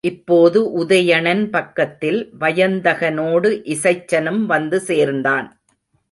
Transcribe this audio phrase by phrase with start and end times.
[0.03, 5.47] இப்போது உதயணன் பக்கத்தில் வயந்தகனோடு இசைச்சனும் வந்து சேர்ந்தான்.